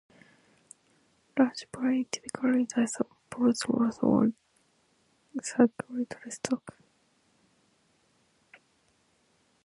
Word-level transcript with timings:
Large 1.37 1.71
prey 1.71 2.07
typically 2.09 2.65
dies 2.65 2.95
of 2.99 3.05
blood 3.29 3.53
loss 3.69 3.99
or 4.01 4.31
circulatory 5.43 6.31
shock. 6.43 6.73